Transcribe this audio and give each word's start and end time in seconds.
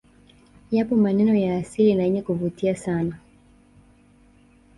Yapo 0.71 0.95
maneno 0.95 1.35
ya 1.35 1.57
asili 1.57 1.95
na 1.95 2.03
yenye 2.03 2.21
kuvutia 2.21 2.75
sana 2.75 3.17